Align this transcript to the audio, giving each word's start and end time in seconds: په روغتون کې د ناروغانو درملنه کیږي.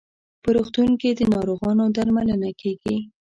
په 0.43 0.49
روغتون 0.55 0.89
کې 1.01 1.09
د 1.13 1.21
ناروغانو 1.33 1.83
درملنه 1.95 2.49
کیږي. 2.61 2.97